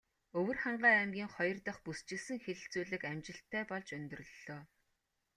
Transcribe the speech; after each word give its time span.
Өвөрхангай 0.39 0.93
аймгийн 0.97 1.29
хоёр 1.35 1.57
дахь 1.65 1.81
бүсчилсэн 1.85 2.37
хэлэлцүүлэг 2.45 3.01
амжилттай 3.11 3.63
болж 3.71 3.87
өндөрлөлөө. 3.97 4.59